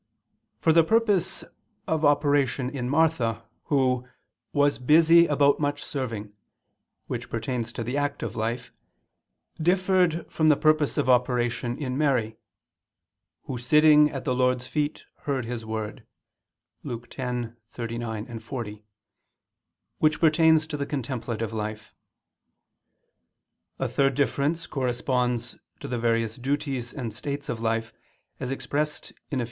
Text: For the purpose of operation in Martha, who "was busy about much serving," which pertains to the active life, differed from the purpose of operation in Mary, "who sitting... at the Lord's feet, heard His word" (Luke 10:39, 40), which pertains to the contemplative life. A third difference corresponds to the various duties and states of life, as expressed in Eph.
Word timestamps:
For 0.57 0.73
the 0.73 0.83
purpose 0.83 1.43
of 1.87 2.03
operation 2.03 2.71
in 2.71 2.89
Martha, 2.89 3.45
who 3.65 4.07
"was 4.51 4.79
busy 4.79 5.27
about 5.27 5.59
much 5.59 5.83
serving," 5.85 6.33
which 7.05 7.29
pertains 7.29 7.71
to 7.73 7.83
the 7.83 7.97
active 7.97 8.35
life, 8.35 8.73
differed 9.61 10.25
from 10.27 10.49
the 10.49 10.55
purpose 10.57 10.97
of 10.97 11.07
operation 11.07 11.77
in 11.77 11.99
Mary, 11.99 12.35
"who 13.43 13.59
sitting... 13.59 14.09
at 14.09 14.25
the 14.25 14.33
Lord's 14.33 14.65
feet, 14.65 15.05
heard 15.25 15.45
His 15.45 15.67
word" 15.67 16.03
(Luke 16.81 17.07
10:39, 17.11 18.41
40), 18.41 18.83
which 19.99 20.19
pertains 20.19 20.65
to 20.65 20.77
the 20.77 20.87
contemplative 20.87 21.53
life. 21.53 21.93
A 23.77 23.87
third 23.87 24.15
difference 24.15 24.65
corresponds 24.65 25.59
to 25.79 25.87
the 25.87 25.99
various 25.99 26.37
duties 26.37 26.91
and 26.91 27.13
states 27.13 27.49
of 27.49 27.59
life, 27.59 27.93
as 28.39 28.49
expressed 28.49 29.13
in 29.29 29.39
Eph. 29.39 29.39